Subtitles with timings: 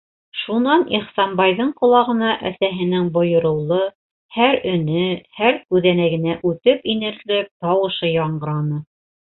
[0.43, 3.79] Шунан Ихсанбайҙың ҡолағына әсәһенең бойороулы,
[4.39, 5.05] һәр өнө
[5.43, 8.85] һәр күҙәнәгенә үтеп инерлек тауышы яңғыраны: